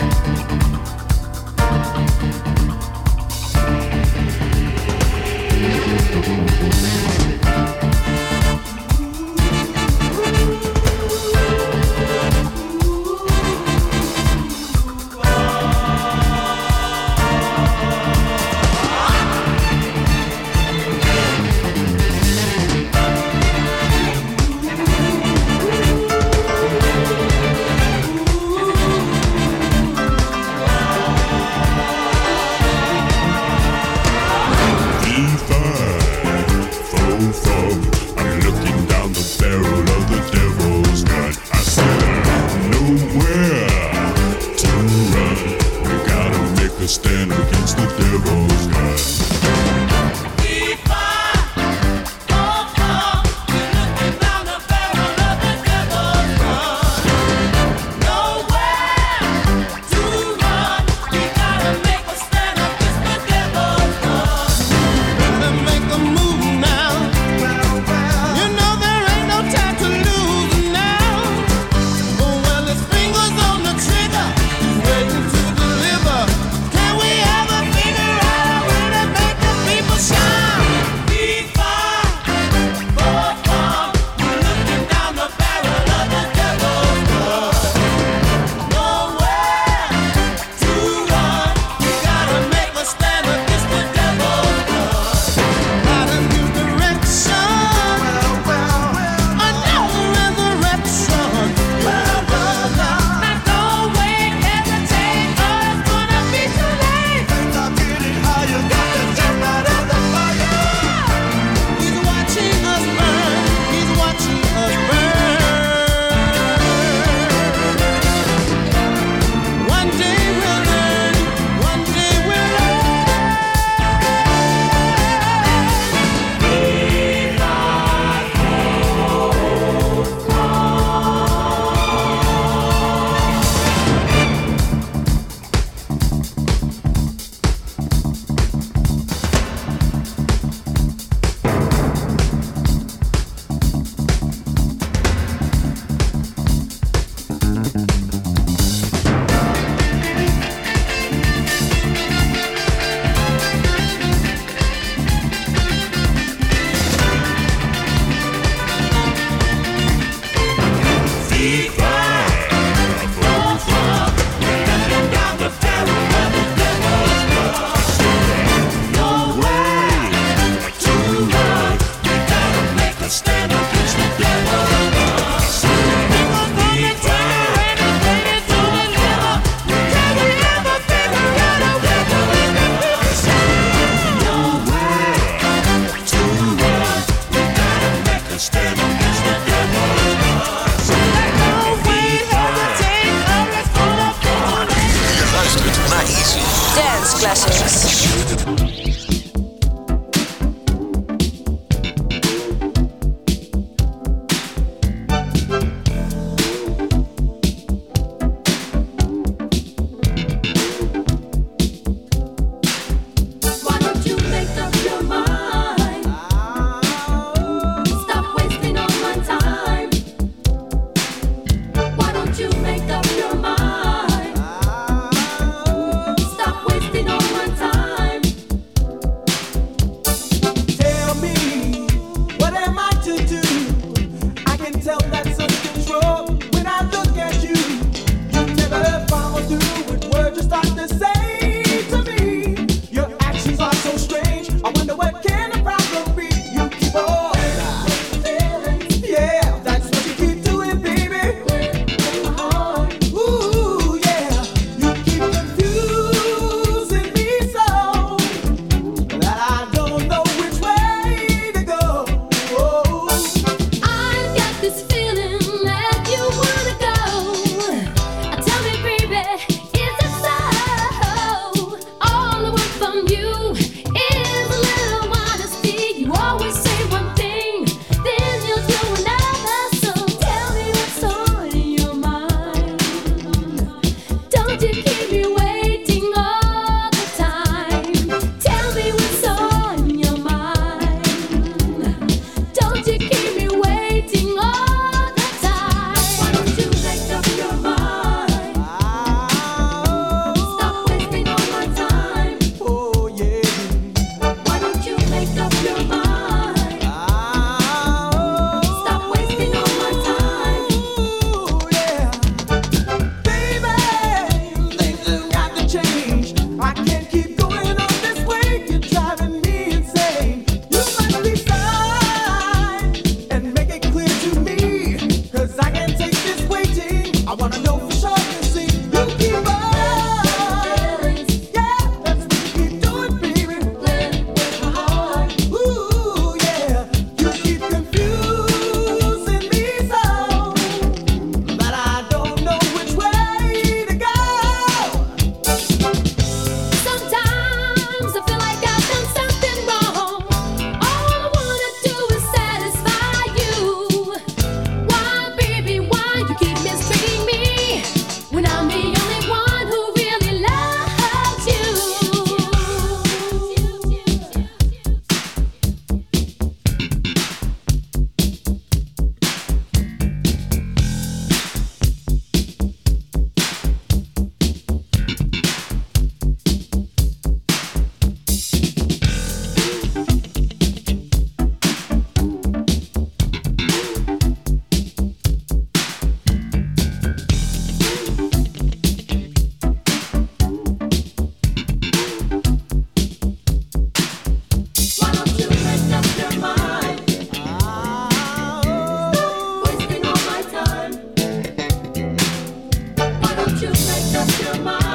You 404.22 404.28
make 404.28 404.46
up 404.46 404.54
your 404.54 404.64
mind? 404.64 404.91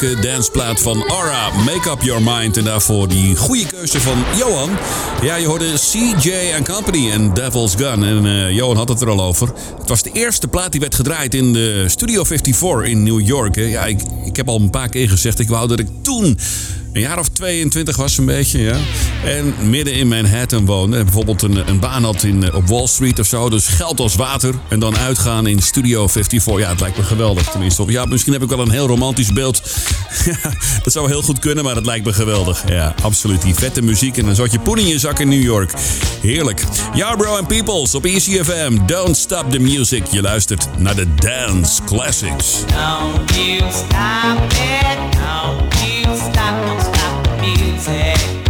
Heerlijke 0.00 0.28
danceplaat 0.28 0.80
van 0.80 1.04
Aura, 1.08 1.50
Make 1.50 1.90
Up 1.90 2.02
Your 2.02 2.22
Mind. 2.22 2.56
En 2.56 2.64
daarvoor 2.64 3.08
die 3.08 3.36
goede 3.36 3.66
keuze 3.66 4.00
van 4.00 4.24
Johan. 4.36 4.70
Ja, 5.22 5.36
je 5.36 5.46
hoorde 5.46 5.72
CJ 5.72 6.62
Company 6.62 7.10
en 7.10 7.34
Devil's 7.34 7.74
Gun. 7.74 8.04
En 8.04 8.26
eh, 8.26 8.50
Johan 8.50 8.76
had 8.76 8.88
het 8.88 9.00
er 9.00 9.08
al 9.08 9.22
over. 9.22 9.52
Het 9.78 9.88
was 9.88 10.02
de 10.02 10.10
eerste 10.12 10.48
plaat 10.48 10.72
die 10.72 10.80
werd 10.80 10.94
gedraaid 10.94 11.34
in 11.34 11.52
de 11.52 11.84
Studio 11.88 12.24
54 12.24 12.90
in 12.90 13.02
New 13.02 13.20
York. 13.20 13.56
Ja, 13.56 13.84
ik, 13.84 14.00
ik 14.24 14.36
heb 14.36 14.48
al 14.48 14.60
een 14.60 14.70
paar 14.70 14.88
keer 14.88 15.08
gezegd, 15.08 15.38
ik 15.38 15.48
wou 15.48 15.68
dat 15.68 15.78
ik 15.78 15.88
toen 16.02 16.38
een 16.92 17.00
jaar 17.00 17.18
of 17.18 17.28
22 17.28 17.96
was 17.96 18.18
een 18.18 18.26
beetje, 18.26 18.58
ja. 18.58 18.78
En 19.24 19.54
midden 19.68 19.94
in 19.94 20.08
Manhattan 20.08 20.66
woonde. 20.66 20.96
En 20.96 21.04
bijvoorbeeld 21.04 21.42
een, 21.42 21.68
een 21.68 21.78
baan 21.78 22.04
had 22.04 22.22
in, 22.22 22.44
eh, 22.44 22.54
op 22.54 22.68
Wall 22.68 22.86
Street 22.86 23.18
of 23.18 23.26
zo. 23.26 23.48
Dus 23.48 23.66
geld 23.66 24.00
als 24.00 24.14
water. 24.14 24.54
En 24.68 24.78
dan 24.78 24.96
uitgaan 24.96 25.46
in 25.46 25.62
Studio 25.62 26.08
54. 26.08 26.58
Ja, 26.58 26.68
het 26.68 26.80
lijkt 26.80 26.96
me 26.96 27.02
geweldig 27.02 27.48
tenminste. 27.48 27.82
Of 27.82 27.90
ja, 27.90 28.04
misschien 28.04 28.32
heb 28.32 28.42
ik 28.42 28.48
wel 28.48 28.60
een 28.60 28.70
heel 28.70 28.86
romantisch 28.86 29.32
beeld. 29.32 29.62
Dat 30.84 30.92
zou 30.92 31.08
heel 31.08 31.22
goed 31.22 31.38
kunnen, 31.38 31.64
maar 31.64 31.74
het 31.74 31.86
lijkt 31.86 32.04
me 32.04 32.12
geweldig. 32.12 32.62
Ja, 32.68 32.94
absoluut. 33.02 33.42
Die 33.42 33.54
vette 33.54 33.82
muziek 33.82 34.16
en 34.16 34.26
een 34.26 34.36
soortje 34.36 34.58
poen 34.58 34.78
in 34.78 34.86
je 34.86 34.98
zak 34.98 35.18
in 35.18 35.28
New 35.28 35.42
York. 35.42 35.72
Heerlijk. 36.20 36.64
Ja, 36.94 37.16
bro 37.16 37.36
and 37.36 37.46
peoples 37.48 37.94
op 37.94 38.04
ECFM. 38.04 38.86
Don't 38.86 39.16
stop 39.16 39.50
the 39.50 39.58
music. 39.58 40.06
Je 40.10 40.22
luistert 40.22 40.68
naar 40.78 40.94
de 40.94 41.14
Dance 41.14 41.82
Classics. 41.84 42.60
Don't 42.60 43.34
you 43.34 43.72
stop 43.72 44.52
it, 44.52 44.98
don't 45.12 45.74
you 45.74 46.16
stop, 46.16 46.66
don't 46.66 46.80
stop 46.80 47.24
the 47.24 47.30
music. 47.40 48.43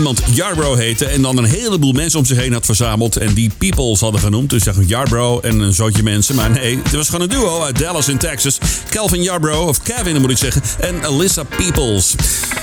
Iemand 0.00 0.22
Yarbrough 0.32 0.78
heette... 0.78 1.04
en 1.06 1.22
dan 1.22 1.38
een 1.38 1.44
heleboel 1.44 1.92
mensen 1.92 2.18
om 2.18 2.24
zich 2.24 2.36
heen 2.36 2.52
had 2.52 2.66
verzameld... 2.66 3.16
en 3.16 3.34
die 3.34 3.50
Peoples 3.58 4.00
hadden 4.00 4.20
genoemd. 4.20 4.50
Dus 4.50 4.62
zeggen 4.62 4.86
Yarbrough 4.86 5.46
en 5.46 5.60
een 5.60 5.72
zootje 5.72 6.02
mensen. 6.02 6.34
Maar 6.34 6.50
nee, 6.50 6.78
het 6.82 6.92
was 6.92 7.06
gewoon 7.08 7.20
een 7.20 7.28
duo 7.28 7.62
uit 7.62 7.78
Dallas 7.78 8.08
in 8.08 8.18
Texas. 8.18 8.58
Calvin 8.90 9.22
Yarbrough, 9.22 9.68
of 9.68 9.82
Kevin 9.82 10.20
moet 10.20 10.30
ik 10.30 10.38
zeggen, 10.38 10.62
en 10.80 11.04
Alyssa 11.04 11.42
Peoples. 11.42 12.14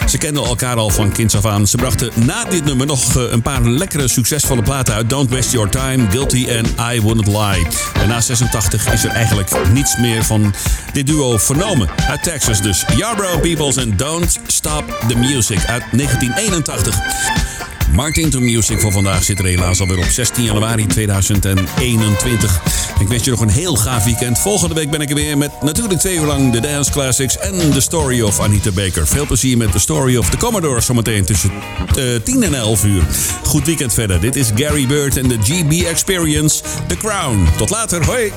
Ze 0.07 0.17
kenden 0.17 0.43
elkaar 0.43 0.75
al 0.75 0.89
van 0.89 1.11
kinds 1.11 1.35
af 1.35 1.45
aan. 1.45 1.67
Ze 1.67 1.77
brachten 1.77 2.11
na 2.13 2.43
dit 2.43 2.65
nummer 2.65 2.85
nog 2.85 3.15
eh, 3.15 3.31
een 3.31 3.41
paar 3.41 3.61
lekkere 3.61 4.07
succesvolle 4.07 4.61
platen 4.61 4.93
uit. 4.93 5.09
Don't 5.09 5.29
Waste 5.29 5.51
Your 5.51 5.69
Time, 5.69 6.09
Guilty 6.09 6.47
en 6.47 6.65
I 6.93 7.01
Wouldn't 7.01 7.27
Lie. 7.27 7.67
En 7.93 8.07
na 8.07 8.21
86 8.21 8.93
is 8.93 9.03
er 9.03 9.09
eigenlijk 9.09 9.49
niets 9.73 9.97
meer 9.97 10.23
van 10.23 10.53
dit 10.93 11.07
duo 11.07 11.37
vernomen. 11.37 11.89
Uit 12.09 12.23
Texas 12.23 12.61
dus. 12.61 12.85
Yarbrough 12.95 13.41
Peoples 13.41 13.75
en 13.75 13.97
Don't 13.97 14.39
Stop 14.47 15.05
the 15.07 15.17
Music 15.17 15.65
uit 15.65 15.83
1981. 15.91 16.95
Martin 17.91 18.29
to 18.29 18.39
Music 18.39 18.79
voor 18.79 18.91
vandaag 18.91 19.23
zit 19.23 19.39
er 19.39 19.45
helaas 19.45 19.79
alweer 19.79 19.97
op 19.97 20.09
16 20.09 20.43
januari 20.43 20.85
2021. 20.85 22.86
Ik 22.99 23.07
wens 23.07 23.23
je 23.23 23.31
nog 23.31 23.39
een 23.39 23.49
heel 23.49 23.75
gaaf 23.75 24.03
weekend. 24.03 24.39
Volgende 24.39 24.75
week 24.75 24.89
ben 24.89 25.01
ik 25.01 25.09
er 25.09 25.15
weer 25.15 25.37
met 25.37 25.51
natuurlijk 25.61 25.99
twee 25.99 26.17
uur 26.17 26.25
lang 26.25 26.51
de 26.51 26.59
Dance 26.59 26.91
Classics 26.91 27.37
en 27.37 27.71
The 27.71 27.81
Story 27.81 28.21
of 28.21 28.39
Anita 28.39 28.71
Baker. 28.71 29.07
Veel 29.07 29.25
plezier 29.25 29.57
met 29.57 29.71
The 29.71 29.79
Story 29.79 30.17
of 30.17 30.29
the 30.29 30.37
Commodores 30.37 30.85
zometeen 30.85 31.25
tussen 31.25 31.51
eh, 31.95 32.03
10 32.23 32.43
en 32.43 32.53
11 32.53 32.83
uur. 32.83 33.03
Goed 33.43 33.65
weekend 33.65 33.93
verder. 33.93 34.19
Dit 34.19 34.35
is 34.35 34.51
Gary 34.55 34.87
Bird 34.87 35.17
en 35.17 35.27
de 35.27 35.37
GB 35.41 35.85
Experience, 35.85 36.63
The 36.87 36.97
Crown. 36.97 37.47
Tot 37.57 37.69
later. 37.69 38.05
Hoi. 38.05 38.31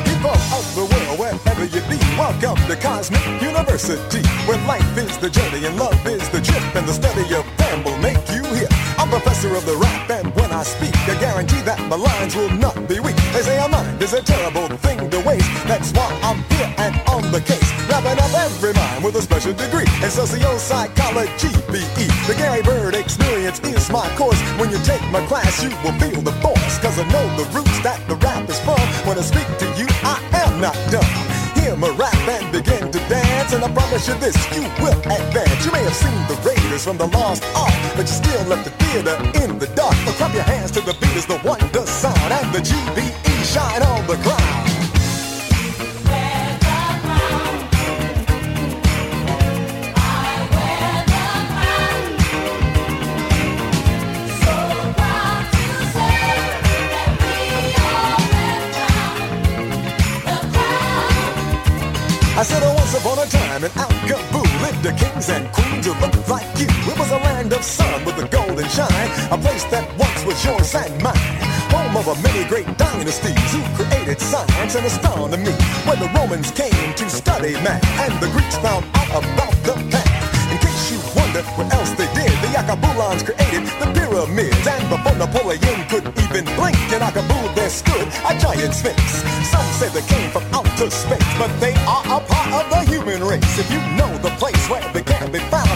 People 0.00 0.30
the 0.74 0.84
wherever 1.18 1.64
you 1.66 1.80
be, 1.88 2.11
welcome 2.18 2.56
to 2.68 2.76
Cosmic 2.76 3.22
University, 3.40 4.22
where 4.46 4.58
life 4.66 4.96
is 4.96 5.16
the 5.18 5.30
journey 5.30 5.64
and 5.66 5.76
love 5.78 6.06
is 6.06 6.28
the 6.30 6.40
trip, 6.40 6.62
and 6.74 6.86
the 6.86 6.92
study 6.92 7.22
of 7.34 7.46
them 7.56 7.84
will 7.84 7.96
make 7.98 8.20
you 8.30 8.42
here. 8.54 8.68
I'm 8.98 9.08
professor 9.08 9.54
of 9.54 9.64
the 9.66 9.76
rap, 9.76 10.10
and 10.10 10.34
when 10.34 10.50
I 10.52 10.62
speak, 10.62 10.94
I 11.08 11.18
guarantee 11.20 11.60
that 11.62 11.80
my 11.88 11.96
lines 11.96 12.34
will 12.34 12.50
not 12.50 12.74
be 12.88 13.00
weak. 13.00 13.16
They 13.32 13.42
say 13.42 13.58
a 13.62 13.68
mind 13.68 14.02
is 14.02 14.12
a 14.12 14.22
terrible 14.22 14.68
thing 14.78 15.10
to 15.10 15.20
waste. 15.20 15.48
That's 15.64 15.92
why 15.92 16.08
I'm 16.22 16.42
here 16.56 16.74
and 16.78 16.94
on 17.08 17.30
the 17.30 17.40
case, 17.40 17.68
wrapping 17.88 18.18
up 18.18 18.32
every 18.34 18.72
mind 18.74 19.04
with 19.04 19.16
a 19.16 19.22
special 19.22 19.52
degree 19.52 19.88
in 20.02 20.10
socio-psychology, 20.10 21.52
BE. 21.70 22.06
The 22.28 22.34
Gary 22.36 22.62
Bird 22.62 22.94
experience 22.94 23.60
is 23.60 23.90
my 23.90 24.08
course. 24.16 24.40
When 24.58 24.70
you 24.70 24.78
take 24.84 25.04
my 25.10 25.24
class, 25.26 25.62
you 25.62 25.70
will 25.84 25.96
feel 26.02 26.20
the 26.20 26.32
force, 26.44 26.78
cause 26.78 26.98
I 26.98 27.06
know 27.08 27.26
the 27.36 27.46
roots 27.56 27.80
that 27.82 28.00
the 28.08 28.16
rap 28.16 28.48
is 28.48 28.58
from. 28.60 28.80
When 29.06 29.18
I 29.18 29.22
speak 29.22 29.46
to 29.58 29.66
you, 29.78 29.86
I 30.04 30.18
am 30.44 30.60
not 30.60 30.76
dumb. 30.90 31.31
My 31.82 31.88
rap 31.96 32.14
and 32.28 32.52
begin 32.52 32.92
to 32.92 32.98
dance, 33.08 33.52
and 33.52 33.64
I 33.64 33.68
promise 33.72 34.06
you 34.06 34.14
this, 34.14 34.36
you 34.54 34.62
will 34.78 34.96
advance. 35.00 35.66
You 35.66 35.72
may 35.72 35.82
have 35.82 35.96
seen 35.96 36.14
the 36.28 36.38
Raiders 36.46 36.84
from 36.84 36.96
the 36.96 37.08
Lost 37.08 37.42
Ark, 37.56 37.74
but 37.96 38.02
you 38.02 38.14
still 38.22 38.44
left 38.46 38.66
the 38.66 38.70
theater 38.70 39.16
in 39.42 39.58
the 39.58 39.66
dark. 39.74 39.96
But 40.06 40.14
clap 40.14 40.32
your 40.32 40.44
hands 40.44 40.70
to 40.78 40.80
the 40.80 40.92
beat 41.00 41.16
as 41.16 41.26
the 41.26 41.40
wonder 41.42 41.84
sound, 41.84 42.32
and 42.32 42.54
the 42.54 42.60
GBE 42.60 43.34
shine 43.42 43.82
on 43.82 44.06
the 44.06 44.14
ground. 44.22 44.61
Once 63.52 63.64
upon 63.64 63.64
a 63.64 63.64
time 63.64 63.64
in 63.64 63.70
Alcaboo 63.70 64.62
lived 64.62 64.82
the 64.82 64.92
kings 64.92 65.28
and 65.28 65.52
queens 65.52 65.86
who 65.86 65.92
looked 66.00 66.28
like 66.28 66.46
you. 66.58 66.66
It 66.68 66.98
was 66.98 67.10
a 67.10 67.18
land 67.18 67.52
of 67.52 67.62
sun 67.64 68.04
with 68.04 68.18
a 68.18 68.28
golden 68.28 68.68
shine, 68.68 69.10
a 69.30 69.38
place 69.38 69.64
that 69.64 69.86
once 69.98 70.24
was 70.24 70.44
yours 70.44 70.74
and 70.74 71.02
mine. 71.02 71.16
Home 71.72 71.96
of 71.96 72.08
a 72.08 72.16
many 72.22 72.48
great 72.48 72.66
dynasties 72.78 73.52
who 73.52 73.60
created 73.76 74.20
science 74.20 74.74
and 74.74 74.86
astronomy. 74.86 75.52
When 75.86 75.98
the 75.98 76.10
Romans 76.14 76.50
came 76.50 76.94
to 76.94 77.10
study 77.10 77.52
math 77.64 77.84
and 78.00 78.14
the 78.20 78.28
Greeks 78.32 78.56
found 78.58 78.84
out 78.94 79.10
about 79.10 79.56
the 79.64 79.76
math. 79.90 80.32
In 80.52 80.58
case 80.58 80.92
you 80.92 80.98
wonder 81.16 81.42
what 81.56 81.72
else 81.72 81.92
they 81.92 82.08
did, 82.12 82.32
the 82.44 82.50
Akabulans 82.60 83.24
created 83.24 83.64
the 83.80 83.88
pyramids. 83.96 84.66
And 84.66 84.84
before 84.88 85.16
Napoleon 85.16 85.80
could 85.88 86.06
even 86.24 86.44
blink, 86.56 86.76
in 86.92 87.00
Akabu 87.00 87.41
a 87.80 88.38
giant 88.38 88.74
sphinx. 88.74 89.00
Some 89.48 89.64
say 89.80 89.88
they 89.88 90.06
came 90.06 90.30
from 90.30 90.44
outer 90.52 90.90
space, 90.90 91.24
but 91.38 91.48
they 91.58 91.74
are 91.88 92.04
a 92.04 92.20
part 92.20 92.52
of 92.52 92.70
the 92.70 92.90
human 92.90 93.24
race. 93.24 93.58
If 93.58 93.70
you 93.70 93.80
know 93.96 94.10
the 94.18 94.30
place 94.36 94.68
where 94.68 94.84
they 94.92 95.02
can 95.02 95.32
be 95.32 95.38
found, 95.48 95.71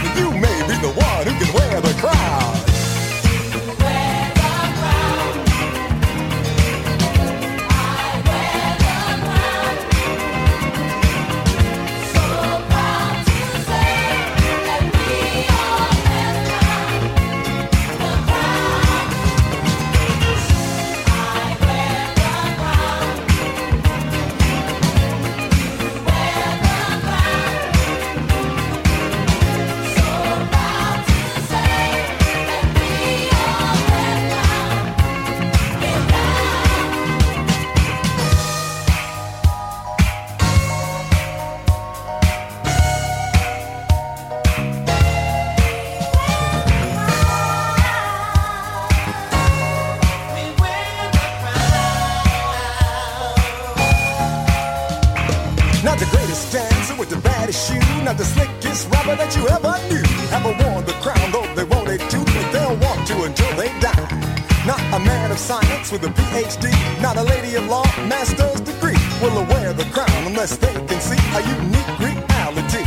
science 65.37 65.93
with 65.93 66.03
a 66.05 66.09
PhD, 66.09 66.73
not 67.03 67.17
a 67.17 67.23
lady 67.23 67.57
of 67.57 67.67
law, 67.69 67.85
master's 68.09 68.61
degree 68.61 68.97
will 69.21 69.45
wear 69.47 69.73
the 69.73 69.85
crown 69.93 70.25
unless 70.27 70.57
they 70.57 70.73
can 70.87 71.01
see 71.01 71.21
a 71.37 71.41
unique 71.57 71.99
reality. 71.99 72.85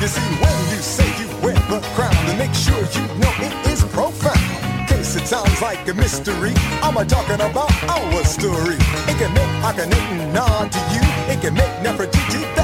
You 0.00 0.08
see, 0.08 0.28
when 0.40 0.56
you 0.72 0.80
say 0.80 1.08
you 1.20 1.28
wear 1.42 1.54
the 1.68 1.80
crown, 1.94 2.14
then 2.26 2.38
make 2.38 2.54
sure 2.54 2.80
you 2.96 3.04
know 3.20 3.32
it 3.40 3.54
is 3.68 3.82
profound. 3.92 4.88
Case 4.88 5.16
it 5.16 5.26
sounds 5.26 5.60
like 5.60 5.86
a 5.88 5.94
mystery, 5.94 6.52
I'm 6.82 6.96
a 6.96 7.04
talking 7.04 7.40
about 7.40 7.72
our 7.84 8.24
story. 8.24 8.76
It 9.10 9.16
can 9.18 9.32
make 9.34 9.52
Akhenaten 9.68 10.32
nod 10.32 10.72
to 10.72 10.78
you, 10.94 11.02
it 11.32 11.40
can 11.40 11.54
make 11.54 11.74
Nefertiti 11.84 12.63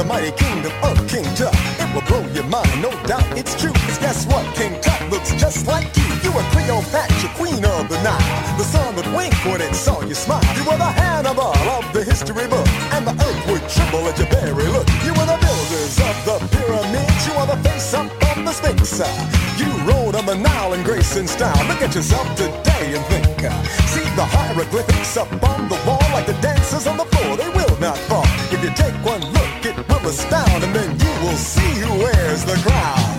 the 0.00 0.06
mighty 0.08 0.32
kingdom 0.32 0.72
of 0.82 0.96
King 1.08 1.28
Tut. 1.36 1.52
It 1.76 1.88
will 1.92 2.06
blow 2.08 2.24
your 2.32 2.48
mind, 2.48 2.80
no 2.80 2.90
doubt 3.04 3.26
it's 3.36 3.54
true. 3.60 3.72
Cause 3.84 3.98
guess 3.98 4.24
what? 4.26 4.44
King 4.56 4.80
Tut 4.80 5.00
looks 5.10 5.30
just 5.36 5.66
like 5.66 5.94
you. 5.94 6.08
You 6.24 6.32
were 6.32 6.46
Cleopatra, 6.56 7.28
queen 7.36 7.62
of 7.64 7.84
the 7.92 8.00
Nile. 8.00 8.56
The 8.56 8.64
sun 8.64 8.96
would 8.96 9.06
wink 9.12 9.34
when 9.44 9.60
it 9.60 9.74
saw 9.74 10.00
you 10.00 10.14
smile. 10.14 10.40
You 10.56 10.64
were 10.64 10.78
the 10.78 10.92
Hannibal 11.00 11.52
of 11.76 11.84
the 11.92 12.02
history 12.02 12.48
book, 12.48 12.66
and 12.96 13.06
the 13.06 13.12
earth 13.12 13.42
would 13.50 13.64
tremble 13.68 14.08
at 14.08 14.16
your 14.16 14.28
very 14.32 14.68
look. 14.72 14.88
You 15.04 15.12
were 15.12 15.28
the 15.28 15.36
builders 15.36 15.96
of 16.08 16.16
the 16.24 16.36
pyramids. 16.56 17.26
You 17.26 17.34
are 17.36 17.48
the 17.52 17.60
face 17.68 17.92
up 17.92 18.08
of 18.08 18.44
the 18.44 18.52
Sphinx. 18.52 19.04
You 19.60 19.68
rode 19.84 20.16
on 20.16 20.24
the 20.24 20.36
Nile 20.36 20.72
in 20.72 20.82
grace 20.82 21.16
and 21.16 21.28
style. 21.28 21.60
Look 21.68 21.82
at 21.82 21.94
yourself 21.94 22.26
today 22.36 22.96
and 22.96 23.04
think. 23.12 23.28
See 23.92 24.08
the 24.16 24.24
hieroglyphics 24.24 25.16
up 25.16 25.30
on 25.44 25.68
the 25.68 25.76
wall, 25.86 26.00
like 26.12 26.26
the 26.26 26.38
dancers 26.40 26.86
on 26.86 26.96
the 26.96 27.04
floor. 27.04 27.36
They 27.36 27.50
will 27.50 27.76
not 27.80 27.98
fall. 28.08 28.24
If 28.48 28.62
you 28.64 28.70
take 28.70 28.94
one 29.04 29.19
astound, 30.10 30.64
and 30.64 30.74
then 30.74 30.90
you 30.98 31.24
will 31.24 31.36
see 31.36 31.80
who 31.80 31.98
wears 32.00 32.44
the 32.44 32.56
crown. 32.68 33.09